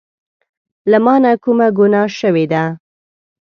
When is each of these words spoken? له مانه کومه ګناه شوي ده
له 0.91 0.97
مانه 1.05 1.31
کومه 1.43 1.67
ګناه 1.77 2.09
شوي 2.19 2.45
ده 2.51 2.63